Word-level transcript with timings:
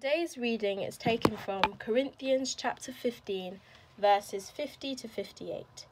Today's 0.00 0.38
reading 0.38 0.82
is 0.82 0.96
taken 0.96 1.36
from 1.36 1.60
Corinthians 1.80 2.54
chapter 2.54 2.92
15, 2.92 3.58
verses 3.98 4.48
50 4.48 4.94
to 4.94 5.08
58. 5.08 5.86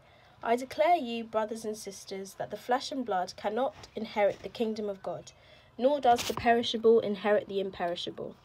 I 0.44 0.54
declare 0.54 0.94
you, 0.94 1.24
brothers 1.24 1.64
and 1.64 1.76
sisters, 1.76 2.34
that 2.34 2.52
the 2.52 2.56
flesh 2.56 2.92
and 2.92 3.04
blood 3.04 3.34
cannot 3.36 3.74
inherit 3.96 4.44
the 4.44 4.48
kingdom 4.48 4.88
of 4.88 5.02
God, 5.02 5.32
nor 5.76 6.00
does 6.00 6.22
the 6.22 6.34
perishable 6.34 7.00
inherit 7.00 7.48
the 7.48 7.58
imperishable. 7.58 8.36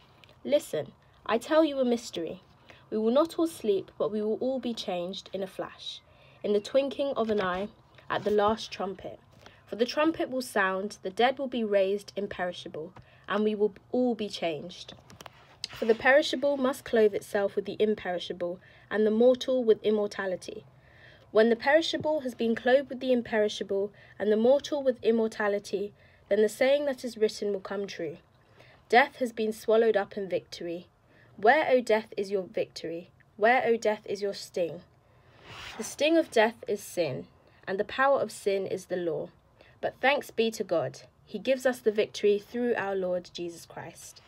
Listen, 0.43 0.93
I 1.27 1.37
tell 1.37 1.63
you 1.63 1.77
a 1.77 1.85
mystery. 1.85 2.41
We 2.89 2.97
will 2.97 3.11
not 3.11 3.37
all 3.37 3.45
sleep, 3.45 3.91
but 3.99 4.11
we 4.11 4.23
will 4.23 4.39
all 4.39 4.59
be 4.59 4.73
changed 4.73 5.29
in 5.31 5.43
a 5.43 5.47
flash, 5.47 6.01
in 6.43 6.53
the 6.53 6.59
twinkling 6.59 7.13
of 7.15 7.29
an 7.29 7.39
eye, 7.39 7.67
at 8.09 8.23
the 8.23 8.31
last 8.31 8.71
trumpet. 8.71 9.19
For 9.67 9.75
the 9.75 9.85
trumpet 9.85 10.31
will 10.31 10.41
sound, 10.41 10.97
the 11.03 11.11
dead 11.11 11.37
will 11.37 11.47
be 11.47 11.63
raised 11.63 12.13
imperishable, 12.15 12.93
and 13.29 13.43
we 13.43 13.53
will 13.53 13.75
all 13.91 14.15
be 14.15 14.27
changed. 14.27 14.95
For 15.73 15.85
the 15.85 15.95
perishable 15.95 16.57
must 16.57 16.85
clothe 16.85 17.15
itself 17.15 17.55
with 17.55 17.65
the 17.65 17.77
imperishable, 17.79 18.59
and 18.89 19.05
the 19.05 19.11
mortal 19.11 19.63
with 19.63 19.81
immortality. 19.83 20.63
When 21.31 21.49
the 21.49 21.55
perishable 21.55 22.19
has 22.21 22.35
been 22.35 22.55
clothed 22.55 22.89
with 22.89 22.99
the 22.99 23.11
imperishable, 23.11 23.91
and 24.19 24.31
the 24.31 24.37
mortal 24.37 24.83
with 24.83 25.03
immortality, 25.03 25.93
then 26.29 26.41
the 26.41 26.49
saying 26.49 26.85
that 26.85 27.03
is 27.03 27.17
written 27.17 27.51
will 27.51 27.61
come 27.61 27.87
true 27.87 28.17
Death 28.89 29.15
has 29.17 29.31
been 29.31 29.53
swallowed 29.53 29.95
up 29.95 30.17
in 30.17 30.27
victory. 30.27 30.87
Where, 31.37 31.67
O 31.69 31.79
death, 31.79 32.13
is 32.17 32.29
your 32.29 32.43
victory? 32.43 33.09
Where, 33.37 33.65
O 33.65 33.77
death, 33.77 34.01
is 34.05 34.21
your 34.21 34.33
sting? 34.33 34.81
The 35.77 35.83
sting 35.83 36.17
of 36.17 36.29
death 36.29 36.63
is 36.67 36.81
sin, 36.81 37.27
and 37.65 37.79
the 37.79 37.85
power 37.85 38.19
of 38.19 38.31
sin 38.31 38.67
is 38.67 38.85
the 38.85 38.97
law. 38.97 39.29
But 39.79 39.95
thanks 40.01 40.29
be 40.29 40.51
to 40.51 40.63
God, 40.63 41.03
He 41.25 41.39
gives 41.39 41.65
us 41.65 41.79
the 41.79 41.91
victory 41.91 42.37
through 42.37 42.75
our 42.75 42.95
Lord 42.95 43.29
Jesus 43.33 43.65
Christ. 43.65 44.21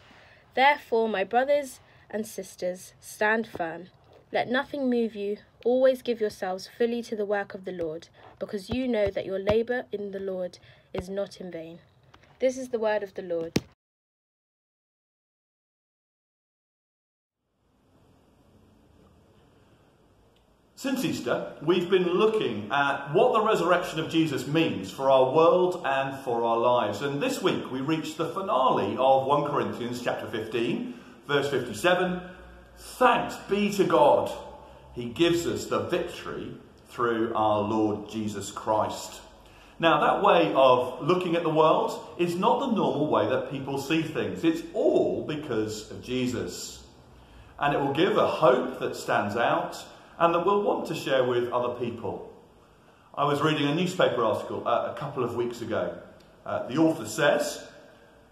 Therefore, 0.55 1.09
my 1.09 1.23
brothers 1.23 1.79
and 2.09 2.27
sisters, 2.27 2.93
stand 3.01 3.47
firm. 3.47 3.87
Let 4.31 4.47
nothing 4.47 4.89
move 4.89 5.15
you. 5.15 5.37
Always 5.65 6.01
give 6.01 6.21
yourselves 6.21 6.69
fully 6.77 7.01
to 7.03 7.15
the 7.15 7.25
work 7.25 7.53
of 7.53 7.65
the 7.65 7.71
Lord, 7.71 8.07
because 8.39 8.69
you 8.69 8.87
know 8.87 9.07
that 9.07 9.25
your 9.25 9.39
labour 9.39 9.85
in 9.91 10.11
the 10.11 10.19
Lord 10.19 10.59
is 10.93 11.09
not 11.09 11.39
in 11.39 11.51
vain. 11.51 11.79
This 12.39 12.57
is 12.57 12.69
the 12.69 12.79
word 12.79 13.03
of 13.03 13.13
the 13.13 13.21
Lord. 13.21 13.59
Since 20.83 21.05
Easter, 21.05 21.53
we've 21.61 21.89
been 21.89 22.09
looking 22.09 22.69
at 22.69 23.13
what 23.13 23.31
the 23.31 23.39
resurrection 23.39 24.01
of 24.01 24.09
Jesus 24.09 24.47
means 24.47 24.91
for 24.91 25.09
our 25.09 25.31
world 25.31 25.81
and 25.85 26.19
for 26.25 26.43
our 26.43 26.57
lives. 26.57 27.01
And 27.01 27.23
this 27.23 27.41
week 27.41 27.71
we 27.71 27.79
reached 27.79 28.17
the 28.17 28.27
finale 28.27 28.97
of 28.99 29.25
1 29.25 29.49
Corinthians 29.49 30.01
chapter 30.01 30.27
15, 30.27 30.93
verse 31.25 31.49
57. 31.49 32.19
Thanks 32.75 33.37
be 33.49 33.71
to 33.75 33.85
God, 33.85 34.29
He 34.91 35.05
gives 35.05 35.47
us 35.47 35.67
the 35.67 35.83
victory 35.83 36.53
through 36.89 37.33
our 37.33 37.61
Lord 37.61 38.09
Jesus 38.09 38.51
Christ. 38.51 39.21
Now, 39.79 40.01
that 40.01 40.21
way 40.21 40.51
of 40.53 41.01
looking 41.01 41.37
at 41.37 41.43
the 41.43 41.49
world 41.49 41.97
is 42.19 42.35
not 42.35 42.59
the 42.59 42.75
normal 42.75 43.07
way 43.07 43.25
that 43.29 43.49
people 43.49 43.77
see 43.77 44.01
things. 44.01 44.43
It's 44.43 44.63
all 44.73 45.25
because 45.25 45.89
of 45.91 46.03
Jesus. 46.03 46.83
And 47.57 47.73
it 47.73 47.79
will 47.79 47.93
give 47.93 48.17
a 48.17 48.27
hope 48.27 48.79
that 48.81 48.97
stands 48.97 49.37
out 49.37 49.81
and 50.19 50.33
that 50.33 50.45
we'll 50.45 50.61
want 50.61 50.87
to 50.87 50.95
share 50.95 51.23
with 51.23 51.51
other 51.51 51.73
people. 51.75 52.31
I 53.15 53.25
was 53.25 53.41
reading 53.41 53.67
a 53.67 53.75
newspaper 53.75 54.23
article 54.23 54.67
uh, 54.67 54.91
a 54.95 54.97
couple 54.97 55.23
of 55.23 55.35
weeks 55.35 55.61
ago. 55.61 55.97
Uh, 56.45 56.67
the 56.67 56.77
author 56.77 57.05
says, 57.05 57.63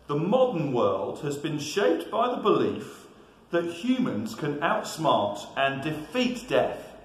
The 0.08 0.16
modern 0.16 0.74
world 0.74 1.20
has 1.20 1.38
been 1.38 1.60
shaped 1.60 2.10
by 2.10 2.30
the 2.30 2.42
belief 2.42 3.06
that 3.52 3.66
humans 3.66 4.34
can 4.34 4.58
outsmart 4.60 5.46
and 5.58 5.84
defeat 5.84 6.48
death 6.48 6.96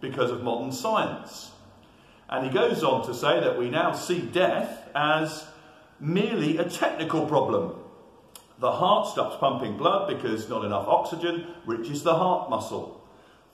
because 0.00 0.30
of 0.30 0.42
modern 0.42 0.72
science. 0.72 1.50
And 2.28 2.46
he 2.46 2.52
goes 2.52 2.82
on 2.82 3.04
to 3.06 3.14
say 3.14 3.40
that 3.40 3.58
we 3.58 3.70
now 3.70 3.92
see 3.92 4.20
death 4.20 4.88
as 4.94 5.44
merely 5.98 6.58
a 6.58 6.64
technical 6.64 7.26
problem. 7.26 7.74
The 8.60 8.72
heart 8.72 9.08
stops 9.08 9.36
pumping 9.38 9.76
blood 9.76 10.08
because 10.08 10.48
not 10.48 10.64
enough 10.64 10.86
oxygen 10.86 11.46
reaches 11.66 12.02
the 12.02 12.14
heart 12.14 12.50
muscle. 12.50 12.99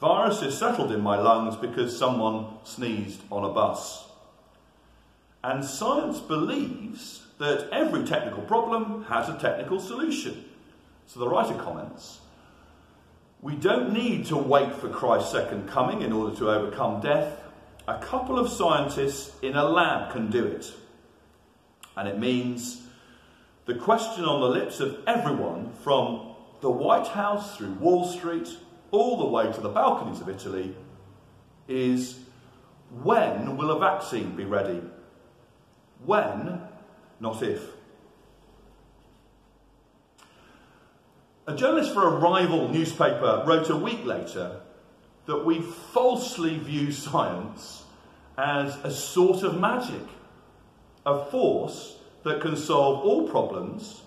Viruses 0.00 0.58
settled 0.58 0.92
in 0.92 1.00
my 1.00 1.16
lungs 1.18 1.56
because 1.56 1.96
someone 1.96 2.46
sneezed 2.64 3.22
on 3.30 3.44
a 3.44 3.52
bus. 3.52 4.04
And 5.42 5.64
science 5.64 6.20
believes 6.20 7.22
that 7.38 7.68
every 7.70 8.04
technical 8.04 8.42
problem 8.42 9.04
has 9.04 9.28
a 9.28 9.38
technical 9.38 9.80
solution. 9.80 10.44
So 11.06 11.20
the 11.20 11.28
writer 11.28 11.54
comments 11.54 12.20
We 13.40 13.54
don't 13.54 13.92
need 13.92 14.26
to 14.26 14.36
wait 14.36 14.74
for 14.74 14.88
Christ's 14.88 15.32
second 15.32 15.68
coming 15.68 16.02
in 16.02 16.12
order 16.12 16.36
to 16.36 16.50
overcome 16.50 17.00
death. 17.00 17.38
A 17.88 17.98
couple 17.98 18.38
of 18.38 18.50
scientists 18.50 19.32
in 19.42 19.54
a 19.54 19.64
lab 19.64 20.12
can 20.12 20.30
do 20.30 20.44
it. 20.44 20.72
And 21.96 22.08
it 22.08 22.18
means 22.18 22.82
the 23.64 23.74
question 23.74 24.24
on 24.24 24.40
the 24.40 24.48
lips 24.48 24.80
of 24.80 24.98
everyone 25.06 25.72
from 25.82 26.34
the 26.60 26.70
White 26.70 27.06
House 27.06 27.56
through 27.56 27.72
Wall 27.74 28.04
Street 28.04 28.48
all 28.90 29.18
the 29.18 29.26
way 29.26 29.52
to 29.52 29.60
the 29.60 29.68
balconies 29.68 30.20
of 30.20 30.28
Italy 30.28 30.74
is 31.68 32.18
when 33.02 33.56
will 33.56 33.70
a 33.70 33.78
vaccine 33.78 34.36
be 34.36 34.44
ready? 34.44 34.80
When, 36.04 36.60
not 37.20 37.42
if. 37.42 37.62
A 41.46 41.54
journalist 41.54 41.94
for 41.94 42.06
a 42.06 42.18
rival 42.18 42.68
newspaper 42.68 43.44
wrote 43.46 43.70
a 43.70 43.76
week 43.76 44.04
later 44.04 44.60
that 45.26 45.44
we 45.44 45.60
falsely 45.60 46.58
view 46.58 46.90
science 46.90 47.84
as 48.38 48.76
a 48.84 48.90
sort 48.90 49.42
of 49.42 49.58
magic, 49.58 50.02
a 51.04 51.24
force 51.26 51.98
that 52.24 52.40
can 52.40 52.56
solve 52.56 53.04
all 53.04 53.28
problems 53.28 54.02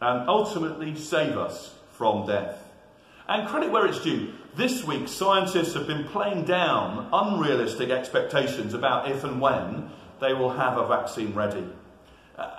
and 0.00 0.28
ultimately 0.28 0.94
save 0.94 1.36
us 1.36 1.74
from 1.90 2.26
death. 2.26 2.67
And 3.28 3.46
credit 3.46 3.70
where 3.70 3.86
it's 3.86 4.02
due. 4.02 4.32
This 4.56 4.84
week, 4.84 5.06
scientists 5.06 5.74
have 5.74 5.86
been 5.86 6.04
playing 6.04 6.44
down 6.44 7.08
unrealistic 7.12 7.90
expectations 7.90 8.72
about 8.72 9.10
if 9.10 9.22
and 9.22 9.40
when 9.40 9.90
they 10.20 10.32
will 10.32 10.50
have 10.50 10.78
a 10.78 10.88
vaccine 10.88 11.34
ready. 11.34 11.66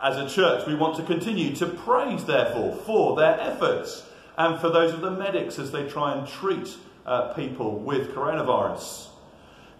As 0.01 0.17
a 0.17 0.29
church, 0.29 0.67
we 0.67 0.75
want 0.75 0.95
to 0.97 1.03
continue 1.03 1.55
to 1.55 1.65
praise, 1.65 2.23
therefore, 2.25 2.75
for 2.75 3.15
their 3.15 3.39
efforts 3.39 4.05
and 4.37 4.59
for 4.61 4.69
those 4.69 4.93
of 4.93 5.01
the 5.01 5.11
medics 5.11 5.57
as 5.57 5.71
they 5.71 5.89
try 5.89 6.15
and 6.15 6.27
treat 6.27 6.77
uh, 7.05 7.33
people 7.33 7.79
with 7.79 8.13
coronavirus. 8.13 9.07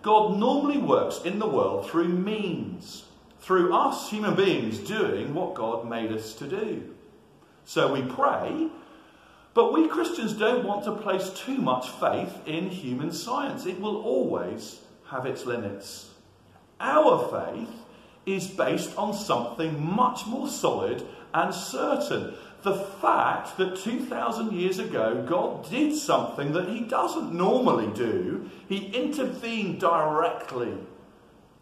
God 0.02 0.40
normally 0.40 0.78
works 0.78 1.22
in 1.24 1.38
the 1.38 1.48
world 1.48 1.90
through 1.90 2.10
means, 2.10 3.04
through 3.42 3.74
us 3.76 4.10
human 4.10 4.36
beings 4.36 4.80
doing 4.80 5.34
what 5.34 5.54
God 5.54 5.88
made 5.88 6.12
us 6.12 6.34
to 6.36 6.48
do. 6.48 6.96
So 7.66 7.94
we 7.94 8.02
pray 8.02 8.70
but 9.54 9.74
we 9.74 9.88
Christians 9.88 10.34
don't 10.34 10.66
want 10.66 10.84
to 10.86 10.92
place 10.92 11.30
too 11.32 11.58
much 11.58 11.90
faith 11.90 12.34
in 12.46 12.70
human 12.70 13.12
science. 13.12 13.66
It 13.66 13.80
will 13.80 14.02
always 14.04 14.80
have 15.10 15.26
its 15.26 15.46
limits. 15.46 16.12
Our 16.80 17.28
faith 17.30 17.70
is 18.26 18.48
based 18.48 18.96
on 18.98 19.14
something 19.14 19.84
much 19.84 20.26
more 20.28 20.48
solid 20.48 21.06
and 21.34 21.54
certain. 21.54 22.36
The 22.62 22.76
fact 22.76 23.58
that 23.58 23.78
2,000 23.78 24.52
years 24.52 24.80
ago 24.80 25.26
God 25.28 25.70
did 25.70 25.96
something 25.96 26.52
that 26.54 26.70
he 26.70 26.82
doesn't 26.82 27.34
normally 27.34 27.88
do, 27.96 28.50
he 28.68 28.88
intervened 28.88 29.80
directly 29.80 30.74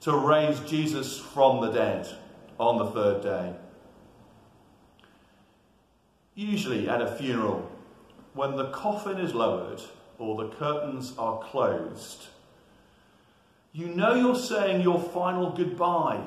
to 0.01 0.15
raise 0.15 0.59
Jesus 0.61 1.19
from 1.19 1.61
the 1.61 1.71
dead 1.71 2.07
on 2.59 2.77
the 2.77 2.87
third 2.87 3.21
day. 3.21 3.53
Usually 6.35 6.87
at 6.87 7.01
a 7.01 7.15
funeral, 7.15 7.71
when 8.37 8.55
the 8.55 8.69
coffin 8.69 9.17
is 9.17 9.33
lowered 9.33 9.81
or 10.19 10.43
the 10.43 10.55
curtains 10.55 11.13
are 11.17 11.39
closed, 11.39 12.27
you 13.73 13.87
know 13.87 14.13
you're 14.13 14.35
saying 14.35 14.81
your 14.81 14.99
final 14.99 15.49
goodbye. 15.49 16.21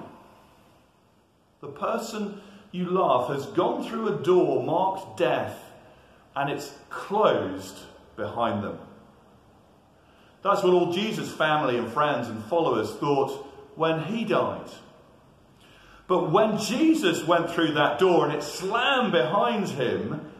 The 1.61 1.69
person 1.69 2.41
you 2.73 2.87
love 2.87 3.29
has 3.29 3.47
gone 3.47 3.89
through 3.89 4.09
a 4.09 4.23
door 4.23 4.63
marked 4.65 5.19
death 5.19 5.57
and 6.35 6.51
it's 6.51 6.73
closed 6.89 7.79
behind 8.17 8.65
them. 8.65 8.79
That's 10.43 10.63
what 10.65 10.73
all 10.73 10.93
Jesus' 10.93 11.33
family 11.33 11.77
and 11.77 11.93
friends 11.93 12.29
and 12.29 12.43
followers 12.45 12.91
thought 12.95 13.47
when 13.77 14.03
he 14.05 14.25
died. 14.25 14.71
But 16.09 16.33
when 16.33 16.59
Jesus 16.59 17.25
went 17.25 17.51
through 17.51 17.75
that 17.75 18.01
door 18.01 18.27
and 18.27 18.35
it 18.35 18.43
slammed 18.43 19.13
behind 19.13 19.69
him, 19.69 20.33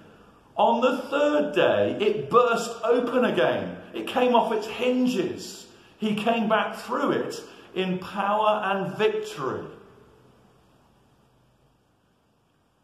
on 0.61 0.83
the 0.83 0.99
third 1.09 1.55
day, 1.55 1.97
it 2.05 2.29
burst 2.29 2.71
open 2.85 3.25
again. 3.25 3.79
It 3.95 4.07
came 4.07 4.35
off 4.35 4.53
its 4.53 4.67
hinges. 4.67 5.67
He 5.97 6.15
came 6.15 6.51
back 6.51 6.77
through 6.77 7.13
it 7.13 7.41
in 7.75 7.99
power 7.99 8.61
and 8.63 8.95
victory. 8.95 9.65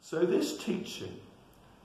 So, 0.00 0.24
this 0.24 0.56
teaching 0.56 1.20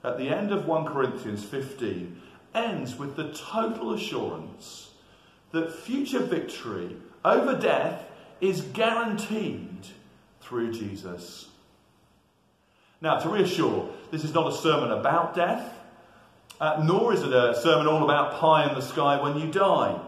at 0.01 0.17
the 0.17 0.29
end 0.29 0.53
of 0.53 0.65
1 0.65 0.85
Corinthians 0.85 1.43
15 1.43 2.21
ends 2.55 2.95
with 2.95 3.17
the 3.17 3.33
total 3.33 3.93
assurance 3.93 4.91
that 5.51 5.75
future 5.75 6.19
victory 6.19 6.95
over 7.25 7.59
death 7.59 8.05
is 8.39 8.61
guaranteed 8.61 9.87
through 10.39 10.71
Jesus. 10.71 11.49
Now, 13.01 13.19
to 13.19 13.27
reassure, 13.27 13.89
this 14.09 14.23
is 14.23 14.33
not 14.33 14.47
a 14.47 14.55
sermon 14.55 14.91
about 14.91 15.35
death, 15.35 15.79
uh, 16.61 16.79
nor 16.83 17.11
is 17.11 17.23
it 17.23 17.33
a 17.33 17.59
sermon 17.59 17.87
all 17.87 18.03
about 18.03 18.39
pie 18.39 18.69
in 18.69 18.75
the 18.75 18.81
sky 18.81 19.19
when 19.19 19.37
you 19.37 19.51
die. 19.51 19.99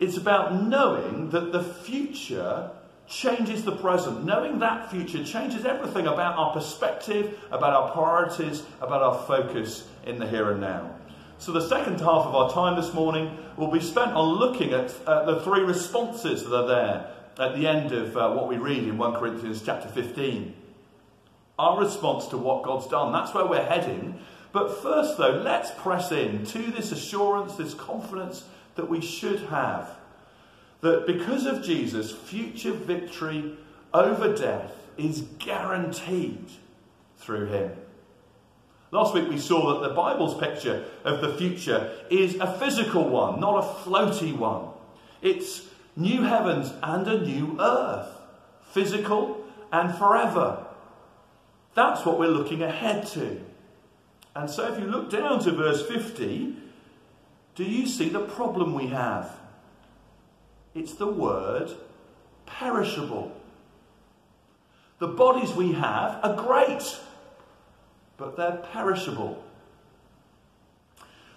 It's 0.00 0.16
about 0.16 0.62
knowing 0.62 1.30
that 1.30 1.52
the 1.52 1.62
future 1.62 2.70
changes 3.06 3.62
the 3.62 3.76
present. 3.76 4.24
Knowing 4.24 4.58
that 4.60 4.90
future 4.90 5.22
changes 5.22 5.66
everything 5.66 6.06
about 6.06 6.36
our 6.38 6.52
perspective, 6.54 7.38
about 7.50 7.74
our 7.74 7.90
priorities, 7.92 8.62
about 8.80 9.02
our 9.02 9.26
focus 9.26 9.86
in 10.06 10.18
the 10.18 10.26
here 10.26 10.50
and 10.50 10.62
now. 10.62 10.94
So, 11.38 11.52
the 11.52 11.68
second 11.68 12.00
half 12.00 12.24
of 12.24 12.34
our 12.34 12.50
time 12.50 12.80
this 12.80 12.94
morning 12.94 13.36
will 13.58 13.70
be 13.70 13.80
spent 13.80 14.12
on 14.12 14.38
looking 14.38 14.72
at 14.72 14.94
uh, 15.06 15.26
the 15.26 15.40
three 15.42 15.60
responses 15.60 16.44
that 16.44 16.54
are 16.54 16.66
there 16.66 17.10
at 17.38 17.54
the 17.54 17.66
end 17.66 17.92
of 17.92 18.16
uh, 18.16 18.32
what 18.32 18.48
we 18.48 18.56
read 18.56 18.84
in 18.84 18.96
1 18.96 19.14
Corinthians 19.16 19.60
chapter 19.62 19.88
15. 19.88 20.54
Our 21.58 21.78
response 21.78 22.28
to 22.28 22.38
what 22.38 22.62
God's 22.62 22.86
done. 22.86 23.12
That's 23.12 23.34
where 23.34 23.44
we're 23.44 23.64
heading. 23.64 24.18
But 24.56 24.80
first, 24.80 25.18
though, 25.18 25.42
let's 25.44 25.70
press 25.70 26.10
in 26.10 26.46
to 26.46 26.70
this 26.70 26.90
assurance, 26.90 27.56
this 27.56 27.74
confidence 27.74 28.44
that 28.76 28.88
we 28.88 29.02
should 29.02 29.40
have 29.50 29.90
that 30.80 31.06
because 31.06 31.44
of 31.44 31.62
Jesus, 31.62 32.10
future 32.10 32.72
victory 32.72 33.54
over 33.92 34.34
death 34.34 34.72
is 34.96 35.26
guaranteed 35.38 36.46
through 37.18 37.48
him. 37.48 37.70
Last 38.92 39.12
week 39.12 39.28
we 39.28 39.36
saw 39.36 39.74
that 39.74 39.86
the 39.90 39.94
Bible's 39.94 40.40
picture 40.40 40.86
of 41.04 41.20
the 41.20 41.34
future 41.34 41.94
is 42.08 42.36
a 42.36 42.58
physical 42.58 43.06
one, 43.06 43.38
not 43.38 43.62
a 43.62 43.66
floaty 43.86 44.34
one. 44.34 44.68
It's 45.20 45.66
new 45.96 46.22
heavens 46.22 46.72
and 46.82 47.06
a 47.06 47.20
new 47.20 47.58
earth, 47.60 48.08
physical 48.70 49.44
and 49.70 49.94
forever. 49.98 50.64
That's 51.74 52.06
what 52.06 52.18
we're 52.18 52.28
looking 52.28 52.62
ahead 52.62 53.06
to. 53.08 53.44
And 54.36 54.50
so 54.50 54.70
if 54.70 54.78
you 54.78 54.84
look 54.84 55.08
down 55.08 55.42
to 55.44 55.52
verse 55.52 55.80
50, 55.86 56.54
do 57.54 57.64
you 57.64 57.86
see 57.86 58.10
the 58.10 58.20
problem 58.20 58.74
we 58.74 58.88
have? 58.88 59.34
It's 60.74 60.92
the 60.92 61.06
word 61.06 61.70
perishable. 62.44 63.32
The 64.98 65.08
bodies 65.08 65.54
we 65.54 65.72
have 65.72 66.20
are 66.22 66.36
great, 66.36 66.98
but 68.18 68.36
they're 68.36 68.62
perishable. 68.74 69.42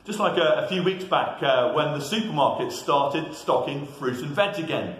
Just 0.04 0.20
like 0.20 0.38
a, 0.38 0.66
a 0.66 0.68
few 0.68 0.84
weeks 0.84 1.06
back 1.06 1.42
uh, 1.42 1.72
when 1.72 1.98
the 1.98 2.02
supermarket 2.02 2.74
started 2.74 3.34
stocking 3.34 3.88
fruit 3.88 4.18
and 4.18 4.32
veg 4.32 4.60
again. 4.60 4.98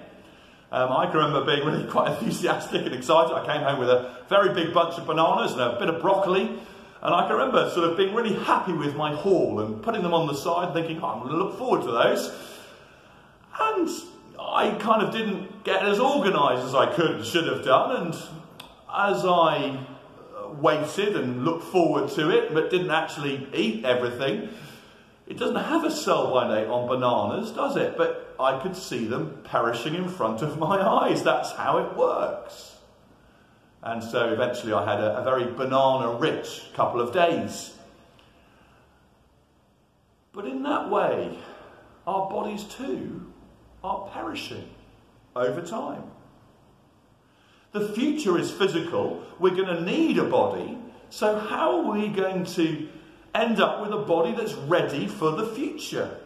Um, 0.72 0.94
I 0.94 1.08
can 1.08 1.18
remember 1.18 1.44
being 1.44 1.68
really 1.68 1.86
quite 1.90 2.14
enthusiastic 2.14 2.86
and 2.86 2.96
excited. 2.96 3.34
I 3.34 3.46
came 3.46 3.62
home 3.62 3.78
with 3.78 3.90
a 3.90 4.24
very 4.30 4.54
big 4.54 4.74
bunch 4.74 4.98
of 4.98 5.06
bananas 5.06 5.52
and 5.52 5.60
a 5.60 5.78
bit 5.78 5.90
of 5.90 6.02
broccoli. 6.02 6.58
And 7.02 7.16
I 7.16 7.28
can 7.28 7.38
remember 7.38 7.70
sort 7.70 7.90
of 7.90 7.98
being 7.98 8.14
really 8.14 8.34
happy 8.34 8.74
with 8.74 8.96
my 8.96 9.16
haul 9.16 9.62
and 9.62 9.82
putting 9.82 10.04
them 10.04 10.14
on 10.14 10.28
the 10.28 10.34
side, 10.34 10.74
thinking, 10.74 11.00
oh, 11.02 11.08
I'm 11.08 11.20
going 11.20 11.32
to 11.32 11.38
look 11.38 11.58
forward 11.58 11.84
to 11.84 11.92
those. 11.92 12.34
And 13.60 13.90
I 14.38 14.72
kind 14.72 15.02
of 15.02 15.14
didn't 15.14 15.64
get 15.64 15.84
as 15.84 16.00
organised 16.00 16.66
as 16.66 16.76
I 16.76 16.94
could 16.94 17.12
and 17.12 17.26
should 17.26 17.48
have 17.48 17.64
done. 17.64 17.96
And 17.96 18.14
as 18.94 19.24
I 19.24 19.80
uh, 20.36 20.50
waited 20.54 21.16
and 21.16 21.46
looked 21.46 21.66
forward 21.66 22.10
to 22.12 22.30
it, 22.32 22.54
but 22.54 22.70
didn't 22.70 22.92
actually 22.92 23.48
eat 23.54 23.86
everything, 23.86 24.50
it 25.26 25.38
doesn't 25.38 25.56
have 25.56 25.86
a 25.86 25.92
sell 25.92 26.34
by 26.34 26.48
date 26.54 26.68
on 26.68 26.88
bananas, 26.88 27.52
does 27.52 27.78
it? 27.78 27.96
But 27.96 28.36
I 28.40 28.60
could 28.60 28.76
see 28.76 29.06
them 29.06 29.42
perishing 29.46 29.96
in 29.96 30.10
front 30.10 30.42
of 30.42 30.58
my 30.58 30.82
eyes. 31.06 31.24
That's 31.24 31.54
how 31.54 31.78
it 31.78 31.96
works. 31.96 32.76
And 33.82 34.04
so 34.04 34.34
eventually 34.34 34.74
I 34.74 34.84
had 34.86 35.00
a, 35.00 35.20
a 35.20 35.24
very 35.24 35.46
banana 35.46 36.14
rich 36.14 36.66
couple 36.74 37.00
of 37.00 37.14
days. 37.14 37.74
But 40.34 40.46
in 40.46 40.64
that 40.64 40.90
way, 40.90 41.38
our 42.06 42.30
bodies 42.30 42.64
too 42.66 43.26
are 43.84 44.10
perishing 44.14 44.70
over 45.36 45.62
time. 45.62 46.04
The 47.72 47.90
future 47.90 48.38
is 48.38 48.52
physical. 48.52 49.24
We're 49.40 49.56
going 49.56 49.68
to 49.68 49.82
need 49.82 50.18
a 50.18 50.24
body. 50.24 50.78
So, 51.10 51.38
how 51.38 51.80
are 51.80 51.98
we 51.98 52.08
going 52.08 52.46
to 52.46 52.88
end 53.36 53.62
up 53.62 53.82
with 53.82 53.92
a 53.92 54.04
body 54.04 54.34
that's 54.34 54.54
ready 54.54 55.08
for 55.08 55.32
the 55.32 55.46
future? 55.48 56.18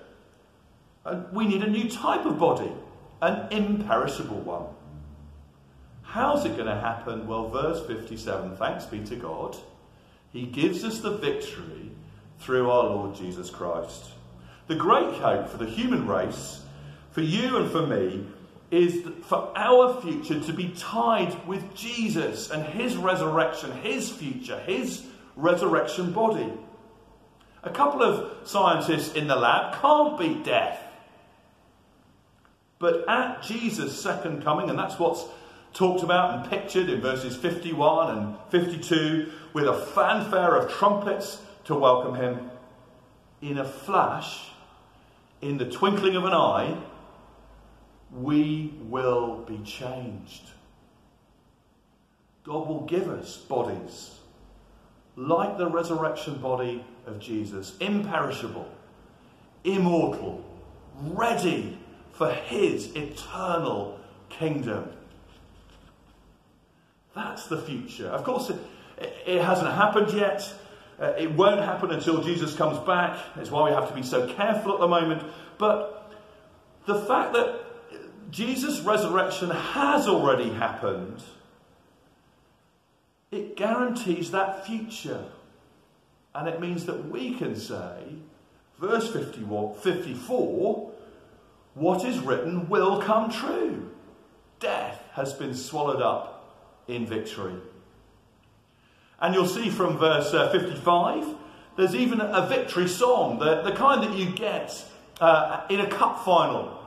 And 1.05 1.31
we 1.33 1.45
need 1.47 1.61
a 1.63 1.69
new 1.69 1.89
type 1.89 2.25
of 2.25 2.39
body, 2.39 2.71
an 3.21 3.51
imperishable 3.51 4.39
one. 4.39 4.67
How's 6.13 6.45
it 6.45 6.55
going 6.55 6.67
to 6.67 6.79
happen? 6.79 7.25
Well, 7.25 7.49
verse 7.49 7.83
57 7.87 8.55
thanks 8.57 8.85
be 8.85 8.99
to 9.05 9.15
God. 9.15 9.57
He 10.31 10.45
gives 10.45 10.83
us 10.83 10.99
the 10.99 11.17
victory 11.17 11.89
through 12.37 12.69
our 12.69 12.83
Lord 12.83 13.15
Jesus 13.15 13.49
Christ. 13.49 14.11
The 14.67 14.75
great 14.75 15.11
hope 15.15 15.49
for 15.49 15.57
the 15.57 15.65
human 15.65 16.05
race 16.05 16.61
for 17.09 17.21
you 17.21 17.57
and 17.57 17.71
for 17.71 17.87
me 17.87 18.27
is 18.69 19.07
for 19.23 19.51
our 19.55 19.99
future 20.03 20.39
to 20.39 20.53
be 20.53 20.75
tied 20.77 21.47
with 21.47 21.73
Jesus 21.73 22.51
and 22.51 22.63
his 22.63 22.95
resurrection, 22.95 23.71
his 23.81 24.11
future, 24.11 24.59
his 24.59 25.07
resurrection 25.35 26.13
body. 26.13 26.53
A 27.63 27.71
couple 27.71 28.03
of 28.03 28.47
scientists 28.47 29.15
in 29.15 29.25
the 29.25 29.35
lab 29.35 29.81
can't 29.81 30.19
beat 30.19 30.43
death. 30.43 30.79
But 32.77 33.09
at 33.09 33.41
Jesus' 33.41 33.99
second 33.99 34.43
coming, 34.43 34.69
and 34.69 34.77
that's 34.77 34.99
what's 34.99 35.25
talked 35.73 36.03
about 36.03 36.39
and 36.39 36.49
pictured 36.49 36.89
in 36.89 37.01
verses 37.01 37.35
51 37.35 38.17
and 38.17 38.35
52, 38.49 39.31
with 39.53 39.67
a 39.67 39.73
fanfare 39.73 40.55
of 40.55 40.71
trumpets 40.71 41.41
to 41.65 41.75
welcome 41.75 42.15
him, 42.15 42.51
in 43.41 43.57
a 43.57 43.65
flash, 43.65 44.49
in 45.41 45.57
the 45.57 45.69
twinkling 45.69 46.15
of 46.15 46.23
an 46.23 46.33
eye, 46.33 46.77
we 48.11 48.73
will 48.83 49.43
be 49.47 49.57
changed. 49.59 50.43
God 52.43 52.67
will 52.67 52.85
give 52.85 53.09
us 53.09 53.37
bodies 53.37 54.11
like 55.15 55.57
the 55.57 55.67
resurrection 55.67 56.35
body 56.37 56.83
of 57.05 57.19
Jesus, 57.19 57.77
imperishable, 57.79 58.67
immortal, 59.63 60.43
ready 61.01 61.77
for 62.13 62.31
his 62.31 62.95
eternal 62.95 63.99
kingdom. 64.29 64.89
That's 67.15 67.47
the 67.47 67.61
future. 67.61 68.07
Of 68.07 68.23
course, 68.23 68.49
it, 68.49 68.57
it 69.25 69.41
hasn't 69.41 69.71
happened 69.71 70.11
yet. 70.13 70.51
Uh, 70.99 71.13
it 71.17 71.31
won't 71.31 71.61
happen 71.61 71.91
until 71.91 72.23
Jesus 72.23 72.55
comes 72.55 72.79
back. 72.85 73.17
It's 73.35 73.51
why 73.51 73.69
we 73.69 73.75
have 73.75 73.87
to 73.89 73.95
be 73.95 74.03
so 74.03 74.31
careful 74.33 74.73
at 74.73 74.79
the 74.79 74.87
moment. 74.87 75.23
But 75.57 76.11
the 76.85 76.95
fact 76.95 77.33
that 77.33 77.59
Jesus' 78.31 78.79
resurrection 78.81 79.49
has 79.51 80.07
already 80.07 80.49
happened, 80.51 81.21
it 83.31 83.55
guarantees 83.55 84.31
that 84.31 84.65
future. 84.65 85.25
And 86.35 86.47
it 86.47 86.59
means 86.59 86.85
that 86.85 87.09
we 87.09 87.35
can 87.35 87.55
say, 87.55 88.15
verse 88.79 89.11
54, 89.11 90.91
what 91.75 92.05
is 92.05 92.19
written 92.19 92.67
will 92.69 93.01
come 93.01 93.31
true. 93.31 93.91
Death 94.59 95.03
has 95.13 95.33
been 95.33 95.53
swallowed 95.53 96.01
up 96.01 96.32
in 96.87 97.05
victory. 97.05 97.55
And 99.19 99.33
you'll 99.33 99.47
see 99.47 99.69
from 99.69 99.97
verse 99.97 100.33
uh, 100.33 100.49
55, 100.51 101.25
there's 101.77 101.95
even 101.95 102.21
a 102.21 102.45
victory 102.47 102.87
song, 102.87 103.39
the, 103.39 103.61
the 103.61 103.71
kind 103.71 104.03
that 104.03 104.17
you 104.17 104.31
get 104.31 104.85
uh, 105.19 105.65
in 105.69 105.79
a 105.79 105.87
cup 105.87 106.23
final 106.23 106.83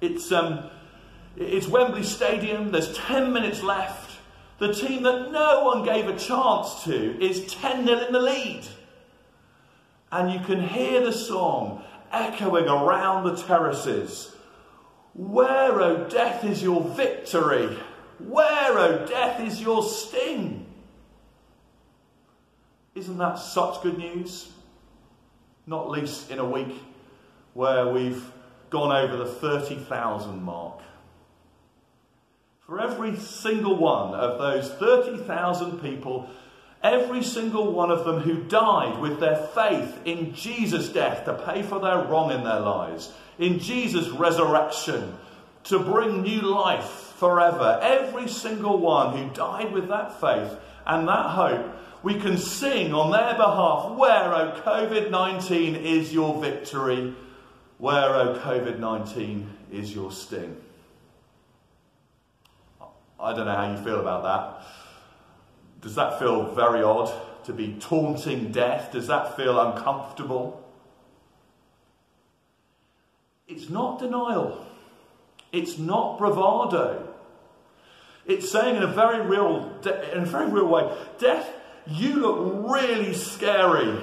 it's, 0.00 0.32
um, 0.32 0.70
it's 1.36 1.66
Wembley 1.66 2.02
Stadium. 2.02 2.70
There's 2.72 2.96
10 2.96 3.32
minutes 3.32 3.62
left. 3.62 4.18
The 4.58 4.72
team 4.72 5.02
that 5.04 5.30
no 5.30 5.64
one 5.64 5.84
gave 5.84 6.08
a 6.08 6.18
chance 6.18 6.84
to 6.84 7.22
is 7.22 7.52
10 7.54 7.86
0 7.86 8.06
in 8.06 8.12
the 8.12 8.20
lead. 8.20 8.66
And 10.12 10.32
you 10.32 10.40
can 10.40 10.66
hear 10.66 11.02
the 11.02 11.12
song 11.12 11.84
echoing 12.12 12.66
around 12.66 13.24
the 13.24 13.36
terraces. 13.36 14.34
Where, 15.14 15.80
O 15.80 15.96
oh, 15.96 16.08
death, 16.08 16.44
is 16.44 16.62
your 16.62 16.82
victory? 16.82 17.76
Where, 18.28 18.78
O 18.78 18.82
oh, 18.82 19.06
death, 19.06 19.40
is 19.40 19.60
your 19.60 19.82
sting? 19.82 20.66
Isn't 22.94 23.18
that 23.18 23.38
such 23.38 23.82
good 23.82 23.98
news? 23.98 24.50
Not 25.66 25.90
least 25.90 26.30
in 26.30 26.38
a 26.38 26.48
week 26.48 26.74
where 27.54 27.88
we've 27.88 28.24
gone 28.70 28.92
over 28.92 29.16
the 29.16 29.26
30,000 29.26 30.42
mark. 30.42 30.80
For 32.60 32.80
every 32.80 33.16
single 33.16 33.76
one 33.76 34.14
of 34.14 34.38
those 34.38 34.70
30,000 34.70 35.80
people 35.80 36.28
Every 36.82 37.22
single 37.22 37.72
one 37.72 37.90
of 37.90 38.04
them 38.04 38.20
who 38.20 38.42
died 38.44 39.00
with 39.00 39.20
their 39.20 39.36
faith 39.36 39.98
in 40.06 40.34
Jesus' 40.34 40.88
death 40.88 41.26
to 41.26 41.34
pay 41.34 41.62
for 41.62 41.78
their 41.78 42.04
wrong 42.04 42.30
in 42.30 42.42
their 42.42 42.60
lives, 42.60 43.12
in 43.38 43.58
Jesus' 43.58 44.08
resurrection 44.08 45.14
to 45.64 45.78
bring 45.78 46.22
new 46.22 46.42
life 46.42 47.12
forever. 47.16 47.78
Every 47.82 48.28
single 48.28 48.78
one 48.78 49.16
who 49.16 49.32
died 49.34 49.72
with 49.72 49.88
that 49.88 50.20
faith 50.20 50.56
and 50.86 51.06
that 51.08 51.30
hope, 51.30 51.76
we 52.02 52.14
can 52.14 52.38
sing 52.38 52.94
on 52.94 53.10
their 53.10 53.34
behalf, 53.34 53.96
Where, 53.96 54.34
O 54.34 54.60
COVID 54.64 55.10
19, 55.10 55.76
is 55.76 56.12
your 56.12 56.40
victory? 56.40 57.14
Where, 57.78 58.14
O 58.14 58.38
COVID 58.42 58.78
19, 58.78 59.50
is 59.70 59.94
your 59.94 60.10
sting? 60.10 60.56
I 63.18 63.34
don't 63.34 63.44
know 63.44 63.54
how 63.54 63.70
you 63.70 63.84
feel 63.84 64.00
about 64.00 64.22
that. 64.22 64.66
Does 65.82 65.94
that 65.94 66.18
feel 66.18 66.54
very 66.54 66.82
odd 66.82 67.12
to 67.44 67.52
be 67.52 67.76
taunting 67.80 68.50
death? 68.50 68.92
Does 68.92 69.06
that 69.08 69.36
feel 69.36 69.60
uncomfortable? 69.60 70.66
It's 73.46 73.68
not 73.68 73.98
denial. 73.98 74.66
It's 75.52 75.78
not 75.78 76.18
bravado. 76.18 77.08
It's 78.26 78.50
saying 78.50 78.76
in 78.76 78.82
a 78.82 78.86
very 78.86 79.26
real, 79.26 79.78
in 80.12 80.22
a 80.22 80.26
very 80.26 80.48
real 80.50 80.66
way, 80.66 80.96
death, 81.18 81.50
you 81.86 82.16
look 82.16 82.70
really 82.70 83.14
scary. 83.14 83.98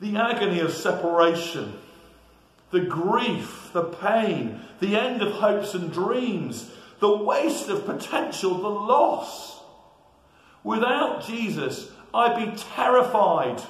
The 0.00 0.16
agony 0.16 0.60
of 0.60 0.72
separation, 0.72 1.78
the 2.70 2.80
grief, 2.80 3.70
the 3.72 3.84
pain, 3.84 4.60
the 4.80 4.96
end 4.96 5.22
of 5.22 5.32
hopes 5.32 5.74
and 5.74 5.92
dreams, 5.92 6.70
the 7.00 7.16
waste 7.16 7.68
of 7.68 7.86
potential, 7.86 8.54
the 8.54 8.68
loss. 8.68 9.60
Without 10.62 11.26
Jesus, 11.26 11.90
I'd 12.12 12.36
be 12.36 12.56
terrified. 12.74 13.62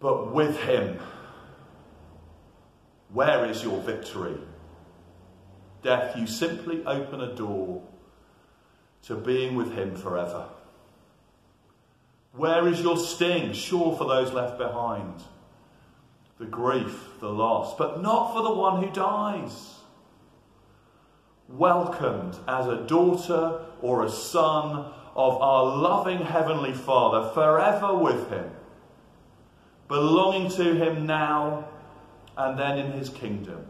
But 0.00 0.32
with 0.32 0.60
him, 0.60 0.98
where 3.12 3.46
is 3.46 3.62
your 3.62 3.80
victory? 3.80 4.36
Death, 5.82 6.16
you 6.16 6.26
simply 6.26 6.84
open 6.84 7.20
a 7.20 7.34
door 7.34 7.82
to 9.02 9.14
being 9.14 9.54
with 9.54 9.72
him 9.72 9.94
forever. 9.94 10.46
Where 12.32 12.66
is 12.68 12.80
your 12.80 12.98
sting? 12.98 13.52
Sure, 13.52 13.96
for 13.96 14.04
those 14.04 14.32
left 14.32 14.58
behind. 14.58 15.22
The 16.38 16.44
grief, 16.44 17.08
the 17.20 17.30
loss, 17.30 17.76
but 17.76 18.02
not 18.02 18.34
for 18.34 18.42
the 18.42 18.52
one 18.52 18.82
who 18.82 18.90
dies. 18.90 19.74
Welcomed 21.48 22.36
as 22.48 22.66
a 22.66 22.84
daughter 22.86 23.64
or 23.80 24.04
a 24.04 24.10
son 24.10 24.92
of 25.14 25.40
our 25.40 25.76
loving 25.76 26.18
Heavenly 26.18 26.74
Father, 26.74 27.30
forever 27.32 27.96
with 27.96 28.28
him, 28.28 28.50
belonging 29.88 30.50
to 30.50 30.74
him 30.74 31.06
now 31.06 31.68
and 32.36 32.58
then 32.58 32.78
in 32.78 32.92
his 32.92 33.08
kingdom, 33.08 33.66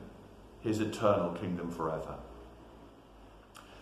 his 0.61 0.81
eternal 0.81 1.33
kingdom 1.33 1.71
forever. 1.71 2.17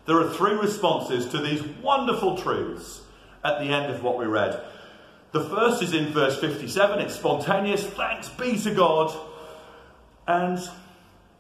There 0.07 0.21
are 0.21 0.29
three 0.29 0.55
responses 0.55 1.27
to 1.29 1.39
these 1.39 1.63
wonderful 1.83 2.37
truths 2.37 3.03
at 3.43 3.59
the 3.59 3.67
end 3.67 3.93
of 3.93 4.03
what 4.03 4.19
we 4.19 4.27
read. 4.27 4.63
The 5.33 5.45
first 5.45 5.83
is 5.83 5.95
in 5.95 6.13
verse 6.13 6.39
57. 6.39 7.01
It's 7.01 7.15
spontaneous. 7.15 7.85
Thanks 7.85 8.29
be 8.29 8.59
to 8.61 8.75
God. 8.75 9.15
And 10.29 10.59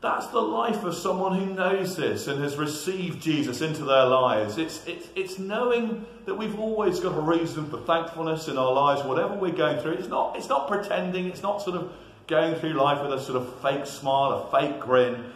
that's 0.00 0.26
the 0.28 0.40
life 0.40 0.82
of 0.84 0.94
someone 0.94 1.38
who 1.38 1.54
knows 1.54 1.96
this 1.96 2.26
and 2.26 2.42
has 2.42 2.56
received 2.56 3.22
Jesus 3.22 3.60
into 3.60 3.84
their 3.84 4.04
lives. 4.04 4.58
It's, 4.58 4.84
it's, 4.86 5.08
it's 5.14 5.38
knowing 5.38 6.04
that 6.26 6.34
we've 6.34 6.58
always 6.58 7.00
got 7.00 7.16
a 7.16 7.20
reason 7.20 7.70
for 7.70 7.78
thankfulness 7.78 8.48
in 8.48 8.58
our 8.58 8.72
lives, 8.72 9.02
whatever 9.02 9.34
we're 9.34 9.52
going 9.52 9.80
through. 9.80 9.92
It's 9.92 10.08
not, 10.08 10.36
it's 10.36 10.48
not 10.48 10.68
pretending, 10.68 11.26
it's 11.26 11.42
not 11.42 11.62
sort 11.62 11.76
of 11.76 11.92
going 12.26 12.54
through 12.54 12.74
life 12.74 13.02
with 13.02 13.12
a 13.12 13.22
sort 13.22 13.40
of 13.40 13.60
fake 13.60 13.86
smile, 13.86 14.32
a 14.32 14.50
fake 14.50 14.80
grin. 14.80 15.32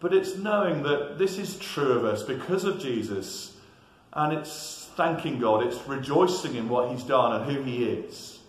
But 0.00 0.12
it's 0.12 0.36
knowing 0.36 0.82
that 0.82 1.18
this 1.18 1.38
is 1.38 1.58
true 1.58 1.92
of 1.92 2.04
us 2.04 2.22
because 2.22 2.64
of 2.64 2.80
Jesus. 2.80 3.56
And 4.12 4.32
it's 4.32 4.90
thanking 4.96 5.40
God, 5.40 5.62
it's 5.64 5.86
rejoicing 5.86 6.54
in 6.56 6.68
what 6.68 6.90
He's 6.90 7.02
done 7.02 7.40
and 7.40 7.50
who 7.50 7.62
He 7.62 7.84
is. 7.84 8.40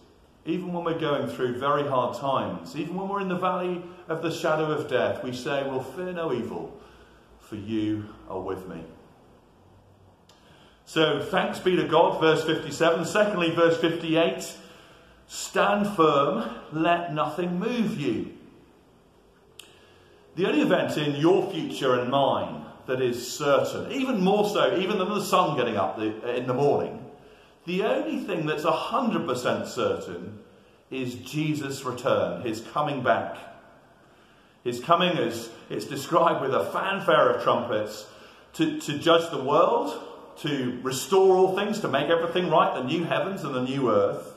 Even 0.45 0.73
when 0.73 0.83
we're 0.83 0.99
going 0.99 1.27
through 1.27 1.57
very 1.57 1.87
hard 1.87 2.17
times, 2.17 2.75
even 2.75 2.95
when 2.95 3.07
we're 3.07 3.21
in 3.21 3.29
the 3.29 3.37
valley 3.37 3.81
of 4.09 4.21
the 4.21 4.31
shadow 4.31 4.71
of 4.71 4.89
death, 4.89 5.23
we 5.23 5.31
say, 5.31 5.63
Well, 5.63 5.81
fear 5.81 6.11
no 6.11 6.33
evil, 6.33 6.77
for 7.39 7.55
you 7.55 8.09
are 8.29 8.41
with 8.41 8.67
me. 8.67 8.83
So, 10.85 11.23
thanks 11.23 11.59
be 11.59 11.77
to 11.77 11.87
God, 11.87 12.19
verse 12.19 12.43
57. 12.43 13.05
Secondly, 13.05 13.51
verse 13.51 13.79
58 13.79 14.57
stand 15.27 15.87
firm, 15.95 16.49
let 16.71 17.13
nothing 17.13 17.59
move 17.59 17.99
you. 17.99 18.33
The 20.35 20.47
only 20.47 20.61
event 20.61 20.97
in 20.97 21.15
your 21.15 21.51
future 21.51 21.99
and 21.99 22.09
mine 22.09 22.65
that 22.87 23.01
is 23.01 23.31
certain, 23.31 23.91
even 23.91 24.21
more 24.21 24.49
so, 24.49 24.77
even 24.77 24.97
than 24.97 25.09
the 25.09 25.21
sun 25.21 25.55
getting 25.55 25.77
up 25.77 25.97
uh, 25.97 26.01
in 26.01 26.47
the 26.47 26.53
morning, 26.53 27.05
the 27.65 27.83
only 27.83 28.19
thing 28.19 28.45
that's 28.45 28.63
100% 28.63 29.67
certain 29.67 30.39
is 30.91 31.15
Jesus' 31.15 31.85
return, 31.85 32.41
his 32.41 32.61
coming 32.73 33.03
back. 33.03 33.37
His 34.63 34.79
coming 34.79 35.17
is 35.17 35.49
it's 35.69 35.85
described 35.85 36.41
with 36.41 36.53
a 36.53 36.65
fanfare 36.71 37.29
of 37.29 37.43
trumpets 37.43 38.05
to, 38.53 38.79
to 38.81 38.97
judge 38.97 39.29
the 39.31 39.41
world, 39.41 40.01
to 40.39 40.79
restore 40.83 41.35
all 41.35 41.55
things, 41.55 41.79
to 41.81 41.87
make 41.87 42.09
everything 42.09 42.49
right, 42.49 42.73
the 42.75 42.83
new 42.83 43.03
heavens 43.03 43.43
and 43.43 43.53
the 43.53 43.63
new 43.63 43.91
earth. 43.91 44.32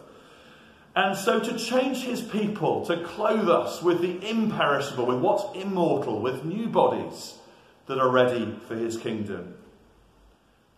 And 0.97 1.15
so 1.15 1.39
to 1.39 1.59
change 1.59 2.05
his 2.05 2.23
people, 2.23 2.85
to 2.87 3.05
clothe 3.05 3.51
us 3.51 3.83
with 3.83 4.01
the 4.01 4.19
imperishable, 4.27 5.05
with 5.05 5.19
what's 5.19 5.45
immortal, 5.55 6.21
with 6.21 6.47
new 6.47 6.69
bodies 6.69 7.35
that 7.85 7.99
are 7.99 8.09
ready 8.09 8.59
for 8.67 8.75
his 8.75 8.97
kingdom. 8.97 9.57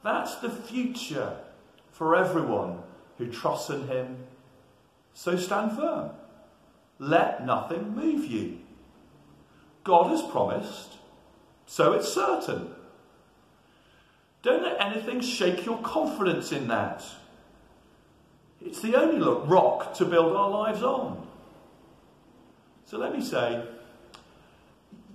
That's 0.02 0.34
the 0.36 0.50
future 0.50 1.36
for 1.92 2.16
everyone 2.16 2.80
who 3.16 3.28
trusts 3.30 3.70
in 3.70 3.86
him. 3.86 4.16
So 5.14 5.36
stand 5.36 5.76
firm. 5.76 6.10
Let 6.98 7.46
nothing 7.46 7.94
move 7.94 8.24
you. 8.24 8.58
God 9.84 10.10
has 10.10 10.22
promised, 10.22 10.94
so 11.66 11.92
it's 11.92 12.12
certain. 12.12 12.74
Don't 14.42 14.64
let 14.64 14.84
anything 14.84 15.20
shake 15.20 15.64
your 15.64 15.78
confidence 15.78 16.50
in 16.50 16.66
that. 16.68 17.04
It's 18.64 18.80
the 18.80 18.96
only 18.96 19.20
rock 19.46 19.94
to 19.94 20.04
build 20.04 20.36
our 20.36 20.50
lives 20.50 20.82
on. 20.82 21.26
So 22.86 22.98
let 22.98 23.14
me 23.14 23.22
say, 23.22 23.64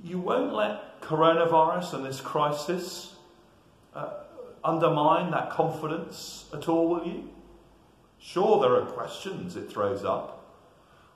you 0.04 0.20
won't 0.20 0.54
let 0.54 1.02
coronavirus 1.02 1.96
and 1.96 2.06
this 2.06 2.22
crisis 2.22 3.16
uh, 3.94 4.12
undermine 4.64 5.32
that 5.32 5.50
confidence 5.50 6.46
at 6.54 6.70
all, 6.70 6.90
will 6.90 7.06
you? 7.06 7.30
Sure, 8.20 8.62
there 8.62 8.76
are 8.76 8.86
questions 8.86 9.56
it 9.56 9.70
throws 9.70 10.06
up. 10.06 10.44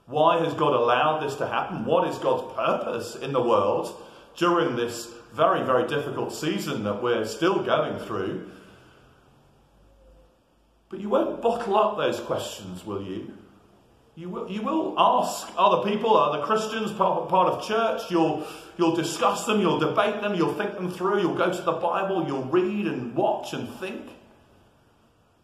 Why 0.06 0.42
has 0.44 0.54
God 0.54 0.74
allowed 0.74 1.20
this 1.20 1.36
to 1.36 1.46
happen? 1.46 1.84
What 1.84 2.08
is 2.08 2.18
God's 2.18 2.54
purpose 2.54 3.16
in 3.16 3.32
the 3.32 3.42
world 3.42 3.94
during 4.36 4.76
this 4.76 5.12
very, 5.32 5.64
very 5.64 5.86
difficult 5.86 6.32
season 6.32 6.84
that 6.84 7.02
we're 7.02 7.26
still 7.26 7.62
going 7.62 7.98
through? 7.98 8.50
But 10.88 11.00
you 11.00 11.08
won't 11.08 11.42
bottle 11.42 11.76
up 11.76 11.96
those 11.96 12.20
questions, 12.20 12.84
will 12.84 13.02
you? 13.02 13.34
You 14.14 14.28
will, 14.30 14.50
you 14.50 14.62
will 14.62 14.94
ask 14.98 15.48
other 15.56 15.88
people, 15.88 16.16
other 16.16 16.42
Christians, 16.42 16.90
part, 16.90 17.28
part 17.28 17.52
of 17.52 17.64
church. 17.64 18.10
You'll, 18.10 18.44
you'll 18.76 18.96
discuss 18.96 19.44
them, 19.44 19.60
you'll 19.60 19.78
debate 19.78 20.22
them, 20.22 20.34
you'll 20.34 20.54
think 20.54 20.74
them 20.74 20.90
through, 20.90 21.20
you'll 21.20 21.36
go 21.36 21.52
to 21.52 21.62
the 21.62 21.72
Bible, 21.72 22.26
you'll 22.26 22.46
read 22.46 22.86
and 22.86 23.14
watch 23.14 23.52
and 23.52 23.68
think. 23.74 24.10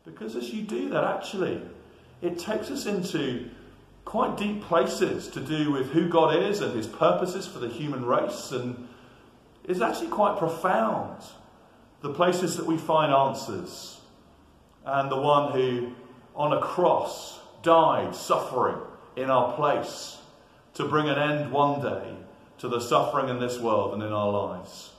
Because 0.04 0.34
as 0.34 0.50
you 0.50 0.62
do 0.62 0.88
that, 0.88 1.04
actually, 1.04 1.62
it 2.20 2.38
takes 2.38 2.70
us 2.70 2.86
into 2.86 3.48
quite 4.04 4.36
deep 4.36 4.62
places 4.62 5.28
to 5.28 5.40
do 5.40 5.70
with 5.70 5.90
who 5.92 6.08
God 6.08 6.42
is 6.42 6.60
and 6.60 6.74
his 6.74 6.86
purposes 6.86 7.46
for 7.46 7.58
the 7.58 7.68
human 7.68 8.04
race. 8.04 8.50
And 8.50 8.88
it's 9.62 9.80
actually 9.80 10.08
quite 10.08 10.38
profound, 10.38 11.22
the 12.00 12.12
places 12.12 12.56
that 12.56 12.66
we 12.66 12.76
find 12.76 13.12
answers 13.12 14.00
and 14.84 15.10
the 15.10 15.16
one 15.16 15.52
who 15.52 15.92
on 16.34 16.52
a 16.52 16.60
cross 16.60 17.40
died 17.62 18.14
suffering 18.14 18.76
in 19.16 19.30
our 19.30 19.54
place 19.56 20.18
to 20.74 20.84
bring 20.84 21.08
an 21.08 21.18
end 21.18 21.50
one 21.52 21.80
day 21.80 22.16
to 22.58 22.68
the 22.68 22.80
suffering 22.80 23.28
in 23.28 23.38
this 23.38 23.58
world 23.58 23.94
and 23.94 24.02
in 24.02 24.12
our 24.12 24.30
lives. 24.30 24.90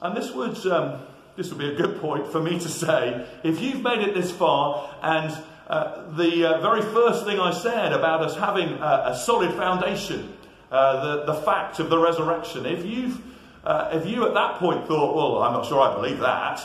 And 0.00 0.16
this 0.16 0.32
would, 0.32 0.56
um, 0.66 1.00
this 1.36 1.50
would 1.50 1.58
be 1.58 1.68
a 1.68 1.74
good 1.74 2.00
point 2.00 2.26
for 2.26 2.40
me 2.40 2.58
to 2.58 2.68
say 2.68 3.26
if 3.42 3.60
you've 3.60 3.82
made 3.82 4.00
it 4.00 4.14
this 4.14 4.30
far 4.30 4.96
and 5.02 5.36
uh, 5.68 6.10
the 6.12 6.44
uh, 6.44 6.60
very 6.60 6.82
first 6.82 7.24
thing 7.24 7.40
I 7.40 7.52
said 7.52 7.92
about 7.92 8.22
us 8.22 8.36
having 8.36 8.68
a 8.68 9.16
solid 9.16 9.52
foundation, 9.54 10.36
uh, 10.70 11.04
the, 11.04 11.32
the 11.32 11.40
fact 11.40 11.80
of 11.80 11.88
the 11.88 11.98
resurrection, 11.98 12.66
if 12.66 12.84
you've 12.84 13.20
Uh, 13.64 13.88
if 13.96 14.04
you 14.04 14.26
at 14.26 14.34
that 14.34 14.58
point 14.60 14.86
thought, 14.86 15.16
well, 15.16 15.42
I'm 15.42 15.54
not 15.54 15.64
sure 15.64 15.80
I 15.80 15.94
believe 15.94 16.18
that, 16.18 16.60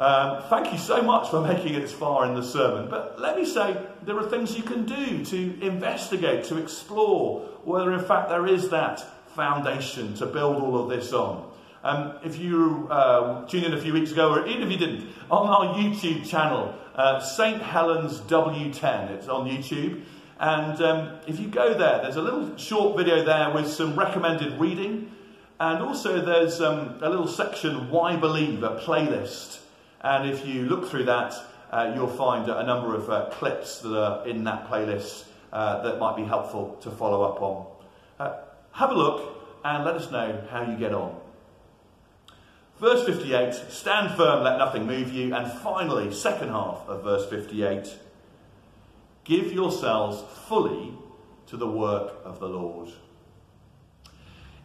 um, 0.00 0.42
thank 0.48 0.72
you 0.72 0.78
so 0.78 1.02
much 1.02 1.28
for 1.28 1.42
making 1.42 1.74
it 1.74 1.80
this 1.80 1.92
far 1.92 2.24
in 2.24 2.34
the 2.34 2.42
sermon. 2.42 2.88
But 2.88 3.20
let 3.20 3.36
me 3.36 3.44
say, 3.44 3.76
there 4.02 4.16
are 4.16 4.26
things 4.30 4.56
you 4.56 4.62
can 4.62 4.86
do 4.86 5.22
to 5.26 5.60
investigate, 5.60 6.44
to 6.44 6.56
explore 6.56 7.40
whether 7.64 7.92
in 7.92 8.02
fact 8.02 8.30
there 8.30 8.46
is 8.46 8.70
that 8.70 9.04
foundation 9.34 10.14
to 10.14 10.24
build 10.24 10.56
all 10.56 10.82
of 10.82 10.88
this 10.88 11.12
on. 11.12 11.52
Um, 11.84 12.14
if 12.24 12.38
you 12.38 12.88
uh, 12.90 13.46
tuned 13.46 13.66
in 13.66 13.74
a 13.74 13.80
few 13.80 13.92
weeks 13.92 14.10
ago, 14.12 14.32
or 14.32 14.46
even 14.46 14.62
if 14.62 14.70
you 14.70 14.78
didn't, 14.78 15.12
on 15.30 15.46
our 15.46 15.74
YouTube 15.74 16.26
channel, 16.26 16.74
uh, 16.94 17.20
St. 17.20 17.60
Helens 17.60 18.20
W10, 18.20 19.10
it's 19.10 19.28
on 19.28 19.46
YouTube. 19.46 20.02
And 20.38 20.80
um, 20.80 21.18
if 21.26 21.38
you 21.38 21.48
go 21.48 21.74
there, 21.74 22.00
there's 22.00 22.16
a 22.16 22.22
little 22.22 22.56
short 22.56 22.96
video 22.96 23.22
there 23.22 23.50
with 23.50 23.70
some 23.70 23.98
recommended 23.98 24.58
reading. 24.58 25.12
And 25.58 25.82
also 25.82 26.24
there's 26.24 26.62
um, 26.62 26.98
a 27.02 27.10
little 27.10 27.28
section, 27.28 27.90
Why 27.90 28.16
Believe, 28.16 28.62
a 28.62 28.78
playlist. 28.78 29.60
And 30.00 30.30
if 30.30 30.46
you 30.46 30.62
look 30.62 30.88
through 30.88 31.04
that, 31.04 31.34
uh, 31.70 31.92
you'll 31.94 32.08
find 32.08 32.48
a 32.48 32.64
number 32.64 32.94
of 32.94 33.10
uh, 33.10 33.26
clips 33.30 33.80
that 33.80 33.96
are 33.96 34.26
in 34.26 34.44
that 34.44 34.68
playlist 34.68 35.24
uh, 35.52 35.82
that 35.82 35.98
might 35.98 36.16
be 36.16 36.24
helpful 36.24 36.76
to 36.80 36.90
follow 36.90 37.22
up 37.22 37.42
on. 37.42 37.66
Uh, 38.18 38.40
have 38.72 38.90
a 38.90 38.94
look 38.94 39.36
and 39.64 39.84
let 39.84 39.94
us 39.94 40.10
know 40.10 40.42
how 40.50 40.62
you 40.62 40.76
get 40.76 40.94
on. 40.94 41.18
Verse 42.78 43.04
58 43.04 43.52
stand 43.68 44.16
firm, 44.16 44.42
let 44.42 44.56
nothing 44.56 44.86
move 44.86 45.12
you. 45.12 45.34
And 45.34 45.52
finally, 45.60 46.12
second 46.12 46.48
half 46.48 46.88
of 46.88 47.02
verse 47.04 47.28
58 47.28 47.94
give 49.24 49.52
yourselves 49.52 50.24
fully 50.48 50.94
to 51.46 51.56
the 51.56 51.66
work 51.66 52.14
of 52.24 52.40
the 52.40 52.48
Lord. 52.48 52.88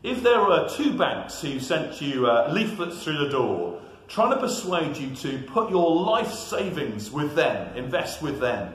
If 0.01 0.23
there 0.23 0.39
were 0.39 0.69
two 0.69 0.97
banks 0.97 1.41
who 1.41 1.59
sent 1.59 2.01
you 2.01 2.27
uh, 2.27 2.49
leaflets 2.53 3.03
through 3.03 3.17
the 3.17 3.29
door 3.29 3.81
trying 4.07 4.31
to 4.31 4.37
persuade 4.37 4.97
you 4.97 5.15
to 5.15 5.39
put 5.47 5.69
your 5.69 5.95
life 5.95 6.31
savings 6.31 7.11
with 7.11 7.35
them, 7.35 7.75
invest 7.75 8.21
with 8.21 8.39
them, 8.39 8.73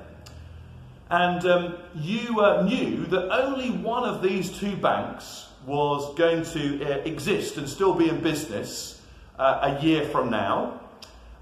and 1.11 1.45
um, 1.47 1.75
you 1.95 2.41
uh, 2.41 2.63
knew 2.63 3.05
that 3.07 3.33
only 3.33 3.71
one 3.71 4.09
of 4.09 4.23
these 4.23 4.57
two 4.59 4.77
banks 4.77 5.49
was 5.67 6.15
going 6.15 6.45
to 6.45 6.85
uh, 6.85 6.99
exist 7.03 7.57
and 7.57 7.69
still 7.69 7.95
be 7.95 8.09
in 8.09 8.21
business 8.21 9.03
uh, 9.39 9.77
a 9.77 9.85
year 9.85 10.05
from 10.07 10.31
now, 10.31 10.81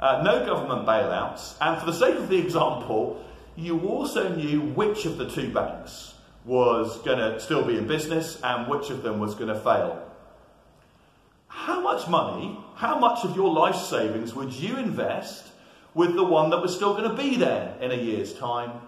uh, 0.00 0.22
no 0.24 0.44
government 0.46 0.86
bailouts, 0.86 1.54
and 1.60 1.78
for 1.78 1.86
the 1.86 1.92
sake 1.92 2.16
of 2.16 2.28
the 2.28 2.38
example, 2.38 3.22
you 3.56 3.80
also 3.80 4.34
knew 4.34 4.60
which 4.60 5.04
of 5.04 5.18
the 5.18 5.28
two 5.28 5.52
banks 5.52 6.14
was 6.44 6.98
going 7.02 7.18
to 7.18 7.38
still 7.38 7.64
be 7.64 7.76
in 7.76 7.86
business 7.86 8.40
and 8.42 8.68
which 8.68 8.88
of 8.88 9.02
them 9.02 9.18
was 9.18 9.34
going 9.34 9.48
to 9.48 9.60
fail. 9.60 10.07
How 11.58 11.80
much 11.80 12.06
money, 12.08 12.56
how 12.76 13.00
much 13.00 13.24
of 13.24 13.34
your 13.34 13.52
life 13.52 13.74
savings 13.74 14.32
would 14.32 14.52
you 14.52 14.76
invest 14.76 15.48
with 15.92 16.14
the 16.14 16.22
one 16.22 16.50
that 16.50 16.62
was 16.62 16.74
still 16.74 16.94
going 16.94 17.10
to 17.10 17.16
be 17.16 17.36
there 17.36 17.74
in 17.80 17.90
a 17.90 17.96
year's 17.96 18.32
time? 18.32 18.80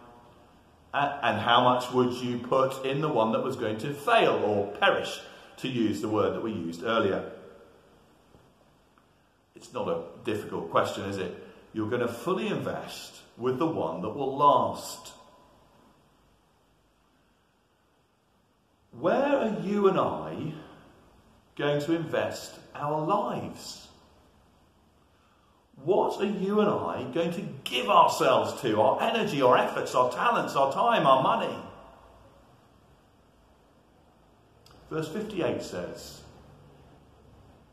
And 0.95 1.41
how 1.41 1.65
much 1.65 1.93
would 1.93 2.13
you 2.13 2.39
put 2.39 2.87
in 2.87 3.01
the 3.01 3.09
one 3.09 3.33
that 3.33 3.43
was 3.43 3.57
going 3.57 3.79
to 3.79 3.93
fail 3.93 4.35
or 4.45 4.69
perish, 4.79 5.21
to 5.59 5.69
use 5.69 6.01
the 6.01 6.09
word 6.09 6.33
that 6.35 6.43
we 6.43 6.53
used 6.53 6.85
earlier? 6.85 7.33
It's 9.57 9.73
not 9.73 9.89
a 9.89 10.05
difficult 10.25 10.71
question, 10.71 11.05
is 11.05 11.19
it? 11.19 11.35
You're 11.73 11.91
going 11.91 12.07
to 12.07 12.09
fully 12.09 12.47
invest 12.47 13.17
with 13.37 13.59
the 13.59 13.67
one 13.67 14.01
that 14.03 14.11
will 14.11 14.37
last. 14.37 15.13
Where 18.93 19.37
are 19.37 19.61
you 19.61 19.89
and 19.89 19.99
I 19.99 20.53
going 21.57 21.81
to 21.83 21.95
invest 21.95 22.60
our 22.81 23.01
lives? 23.01 23.89
What 25.85 26.21
are 26.21 26.27
you 26.27 26.61
and 26.61 26.69
I 26.69 27.05
going 27.15 27.33
to 27.33 27.43
give 27.65 27.89
ourselves 27.89 28.61
to? 28.63 28.81
Our 28.81 29.03
energy, 29.03 29.41
our 29.41 29.57
efforts, 29.57 29.95
our 29.95 30.11
talents, 30.11 30.55
our 30.55 30.73
time, 30.73 31.07
our 31.07 31.23
money? 31.23 31.57
Verse 34.91 35.09
58 35.09 35.63
says, 35.63 36.21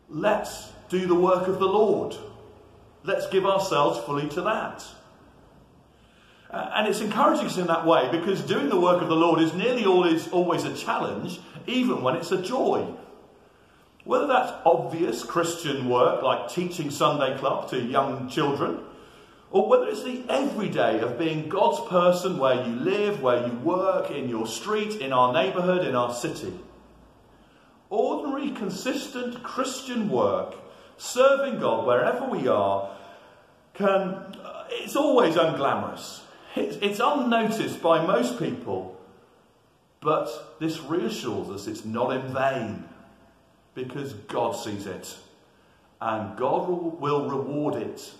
Let's 0.09 0.71
do 0.89 1.05
the 1.05 1.15
work 1.15 1.47
of 1.47 1.59
the 1.59 1.67
Lord. 1.67 2.15
Let's 3.03 3.27
give 3.27 3.45
ourselves 3.45 3.99
fully 3.99 4.29
to 4.29 4.41
that. 4.41 4.85
And 6.49 6.87
it's 6.87 7.01
encouraging 7.01 7.47
us 7.47 7.57
in 7.57 7.67
that 7.67 7.85
way 7.85 8.09
because 8.09 8.41
doing 8.41 8.69
the 8.69 8.79
work 8.79 9.01
of 9.01 9.09
the 9.09 9.15
Lord 9.15 9.41
is 9.41 9.53
nearly 9.53 9.85
always, 9.85 10.29
always 10.29 10.63
a 10.63 10.73
challenge, 10.73 11.39
even 11.65 12.01
when 12.01 12.15
it's 12.15 12.31
a 12.31 12.41
joy. 12.41 12.87
Whether 14.07 14.27
that's 14.27 14.53
obvious 14.65 15.21
Christian 15.21 15.89
work 15.89 16.23
like 16.23 16.47
teaching 16.47 16.91
Sunday 16.91 17.37
club 17.37 17.69
to 17.71 17.83
young 17.83 18.29
children, 18.29 18.79
or 19.51 19.67
whether 19.67 19.85
it's 19.85 20.03
the 20.03 20.23
everyday 20.29 21.01
of 21.01 21.19
being 21.19 21.49
God's 21.49 21.85
person 21.89 22.37
where 22.37 22.65
you 22.65 22.73
live, 22.73 23.21
where 23.21 23.45
you 23.45 23.51
work, 23.51 24.09
in 24.09 24.29
your 24.29 24.47
street, 24.47 25.01
in 25.01 25.11
our 25.11 25.33
neighbourhood, 25.33 25.85
in 25.85 25.93
our 25.93 26.13
city. 26.13 26.53
Ordinary, 27.89 28.51
consistent 28.51 29.43
Christian 29.43 30.07
work 30.07 30.55
serving 30.95 31.59
God 31.59 31.85
wherever 31.85 32.29
we 32.29 32.47
are 32.47 32.89
can, 33.73 33.91
uh, 33.91 34.67
it's 34.69 34.95
always 34.95 35.35
unglamorous. 35.35 36.21
It's, 36.55 36.77
it's 36.77 37.01
unnoticed 37.03 37.81
by 37.81 38.07
most 38.07 38.39
people, 38.39 38.97
but 39.99 40.55
this 40.61 40.79
reassures 40.79 41.49
us 41.49 41.67
it's 41.67 41.83
not 41.83 42.15
in 42.15 42.33
vain 42.33 42.85
because 43.77 44.13
God 44.13 44.53
sees 44.53 44.87
it 44.87 45.15
and 46.01 46.35
God 46.35 46.67
will 46.67 47.29
reward 47.29 47.75
it. 47.75 48.11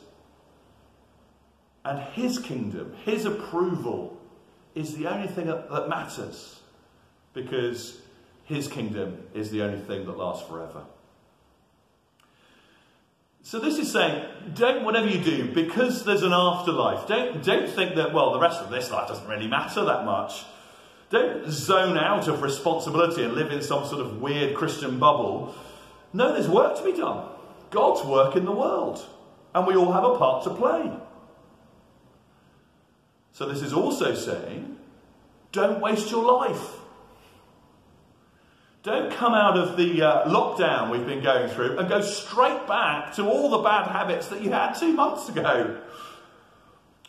And 1.83 1.99
His 2.13 2.37
kingdom, 2.37 2.93
His 3.03 3.25
approval 3.25 4.15
is 4.75 4.95
the 4.95 5.07
only 5.07 5.27
thing 5.27 5.47
that, 5.47 5.89
matters 5.89 6.59
because 7.33 7.99
His 8.45 8.67
kingdom 8.67 9.23
is 9.33 9.49
the 9.49 9.63
only 9.63 9.79
thing 9.79 10.05
that 10.05 10.15
lasts 10.15 10.47
forever. 10.47 10.83
So 13.41 13.59
this 13.59 13.79
is 13.79 13.91
saying, 13.91 14.25
don't 14.53 14.83
whatever 14.85 15.07
you 15.07 15.23
do, 15.23 15.51
because 15.53 16.05
there's 16.05 16.23
an 16.23 16.33
afterlife, 16.33 17.07
don't, 17.07 17.43
don't 17.43 17.67
think 17.69 17.95
that, 17.95 18.13
well, 18.13 18.33
the 18.33 18.39
rest 18.39 18.61
of 18.61 18.69
this 18.69 18.91
life 18.91 19.07
doesn't 19.07 19.27
really 19.27 19.47
matter 19.47 19.83
that 19.85 20.05
much. 20.05 20.43
Don't 21.09 21.49
zone 21.49 21.97
out 21.97 22.27
of 22.27 22.41
responsibility 22.41 23.23
and 23.23 23.33
live 23.33 23.51
in 23.51 23.61
some 23.61 23.85
sort 23.85 24.01
of 24.01 24.21
weird 24.21 24.55
Christian 24.55 24.99
bubble. 24.99 25.55
No, 26.13 26.33
there's 26.33 26.49
work 26.49 26.77
to 26.77 26.83
be 26.83 26.93
done. 26.93 27.29
God's 27.69 28.05
work 28.05 28.35
in 28.35 28.45
the 28.45 28.51
world. 28.51 29.05
And 29.55 29.65
we 29.65 29.75
all 29.75 29.91
have 29.91 30.03
a 30.03 30.17
part 30.17 30.43
to 30.43 30.49
play. 30.53 30.91
So 33.31 33.47
this 33.47 33.61
is 33.61 33.71
also 33.71 34.13
saying, 34.13 34.77
don't 35.51 35.79
waste 35.79 36.11
your 36.11 36.25
life. 36.25 36.73
Don't 38.83 39.11
come 39.11 39.33
out 39.33 39.57
of 39.57 39.77
the 39.77 40.01
uh, 40.01 40.25
lockdown 40.25 40.91
we've 40.91 41.05
been 41.05 41.21
going 41.21 41.49
through 41.49 41.77
and 41.77 41.89
go 41.89 42.01
straight 42.01 42.67
back 42.67 43.13
to 43.15 43.27
all 43.27 43.49
the 43.49 43.57
bad 43.57 43.87
habits 43.87 44.27
that 44.27 44.41
you 44.41 44.51
had 44.51 44.73
two 44.73 44.93
months 44.93 45.29
ago. 45.29 45.77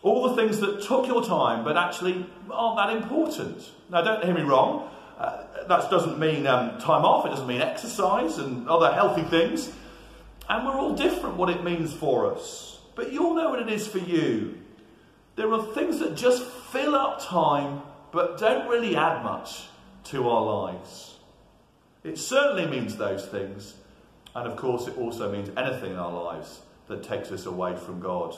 All 0.02 0.28
the 0.28 0.36
things 0.36 0.60
that 0.60 0.82
took 0.82 1.06
your 1.06 1.24
time 1.24 1.64
but 1.64 1.76
actually 1.76 2.26
aren't 2.50 2.76
that 2.76 2.96
important. 2.96 3.70
Now, 3.90 4.02
don't 4.02 4.24
hear 4.24 4.34
me 4.34 4.42
wrong. 4.42 4.88
Uh, 5.18 5.44
that 5.66 5.90
doesn't 5.90 6.18
mean 6.18 6.46
um, 6.46 6.78
time 6.78 7.04
off, 7.04 7.26
it 7.26 7.30
doesn't 7.30 7.48
mean 7.48 7.60
exercise 7.60 8.38
and 8.38 8.68
other 8.68 8.92
healthy 8.92 9.22
things. 9.22 9.72
And 10.48 10.66
we're 10.66 10.76
all 10.76 10.94
different 10.94 11.36
what 11.36 11.50
it 11.50 11.64
means 11.64 11.92
for 11.92 12.32
us. 12.32 12.78
But 12.94 13.12
you'll 13.12 13.34
know 13.34 13.50
what 13.50 13.60
it 13.60 13.68
is 13.68 13.86
for 13.86 13.98
you. 13.98 14.58
There 15.36 15.52
are 15.52 15.62
things 15.74 15.98
that 15.98 16.16
just 16.16 16.44
fill 16.44 16.94
up 16.94 17.20
time 17.22 17.82
but 18.10 18.38
don't 18.38 18.68
really 18.68 18.96
add 18.96 19.22
much 19.22 19.66
to 20.04 20.28
our 20.28 20.42
lives. 20.42 21.16
It 22.04 22.18
certainly 22.18 22.66
means 22.66 22.96
those 22.96 23.26
things, 23.26 23.74
and 24.34 24.48
of 24.48 24.56
course, 24.56 24.86
it 24.86 24.96
also 24.96 25.30
means 25.30 25.50
anything 25.56 25.92
in 25.92 25.98
our 25.98 26.12
lives 26.12 26.60
that 26.86 27.02
takes 27.02 27.30
us 27.30 27.44
away 27.44 27.76
from 27.76 28.00
God. 28.00 28.36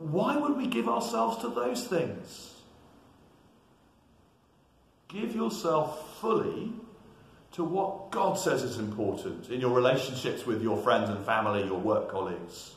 Why 0.00 0.36
would 0.36 0.56
we 0.56 0.66
give 0.66 0.88
ourselves 0.88 1.38
to 1.42 1.48
those 1.48 1.86
things? 1.86 2.54
Give 5.08 5.34
yourself 5.34 6.18
fully 6.20 6.72
to 7.52 7.64
what 7.64 8.10
God 8.10 8.38
says 8.38 8.62
is 8.62 8.78
important 8.78 9.50
in 9.50 9.60
your 9.60 9.74
relationships 9.74 10.46
with 10.46 10.62
your 10.62 10.78
friends 10.78 11.10
and 11.10 11.24
family, 11.26 11.64
your 11.64 11.78
work 11.78 12.10
colleagues. 12.10 12.72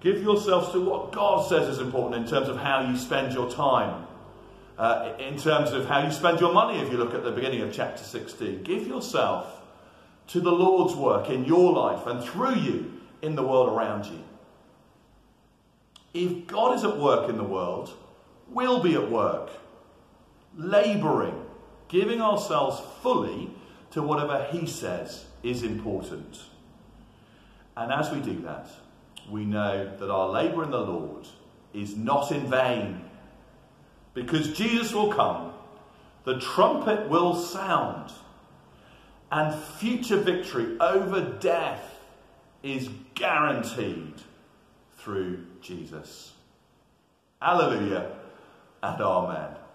Give 0.00 0.20
yourselves 0.20 0.72
to 0.72 0.80
what 0.80 1.12
God 1.12 1.46
says 1.48 1.68
is 1.68 1.78
important 1.78 2.24
in 2.24 2.28
terms 2.28 2.48
of 2.48 2.56
how 2.56 2.80
you 2.90 2.96
spend 2.96 3.32
your 3.32 3.48
time 3.50 4.06
uh, 4.78 5.12
in 5.18 5.38
terms 5.38 5.70
of 5.70 5.86
how 5.86 6.04
you 6.04 6.10
spend 6.10 6.40
your 6.40 6.52
money, 6.52 6.80
if 6.80 6.90
you 6.90 6.98
look 6.98 7.14
at 7.14 7.22
the 7.22 7.30
beginning 7.30 7.62
of 7.62 7.72
chapter 7.72 8.02
16. 8.02 8.62
Give 8.62 8.86
yourself 8.86 9.62
to 10.28 10.40
the 10.40 10.50
Lord's 10.50 10.94
work 10.94 11.30
in 11.30 11.44
your 11.44 11.72
life 11.72 12.06
and 12.06 12.22
through 12.22 12.56
you 12.56 13.00
in 13.22 13.36
the 13.36 13.42
world 13.42 13.68
around 13.68 14.06
you. 14.06 14.22
If 16.16 16.46
God 16.46 16.74
is 16.74 16.82
at 16.82 16.96
work 16.96 17.28
in 17.28 17.36
the 17.36 17.44
world, 17.44 17.92
we'll 18.48 18.82
be 18.82 18.94
at 18.94 19.10
work, 19.10 19.50
labouring, 20.56 21.44
giving 21.88 22.22
ourselves 22.22 22.80
fully 23.02 23.50
to 23.90 24.00
whatever 24.00 24.46
He 24.50 24.66
says 24.66 25.26
is 25.42 25.62
important. 25.62 26.40
And 27.76 27.92
as 27.92 28.10
we 28.10 28.20
do 28.20 28.40
that, 28.44 28.70
we 29.30 29.44
know 29.44 29.94
that 29.98 30.10
our 30.10 30.30
labour 30.30 30.64
in 30.64 30.70
the 30.70 30.80
Lord 30.80 31.28
is 31.74 31.94
not 31.96 32.32
in 32.32 32.48
vain. 32.48 33.04
Because 34.14 34.56
Jesus 34.56 34.94
will 34.94 35.12
come, 35.12 35.52
the 36.24 36.40
trumpet 36.40 37.10
will 37.10 37.34
sound, 37.34 38.10
and 39.30 39.54
future 39.54 40.16
victory 40.16 40.78
over 40.80 41.20
death 41.40 42.00
is 42.62 42.88
guaranteed 43.14 44.14
through 44.96 45.44
Jesus. 45.66 46.32
Alleluia 47.42 48.12
and 48.82 49.00
Amen. 49.00 49.65